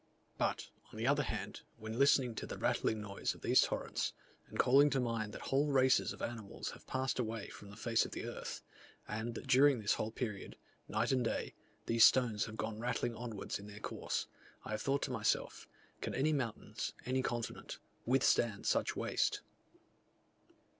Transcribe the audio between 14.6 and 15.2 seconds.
I have thought to